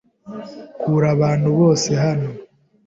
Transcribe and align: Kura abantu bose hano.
Kura 0.79 1.07
abantu 1.15 1.47
bose 1.59 1.89
hano. 2.03 2.29